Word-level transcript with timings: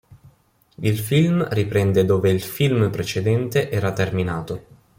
Il 0.77 0.97
film 0.97 1.47
riprende 1.51 2.03
dove 2.05 2.31
il 2.31 2.41
film 2.41 2.89
precedente 2.89 3.69
era 3.69 3.93
terminato. 3.93 4.63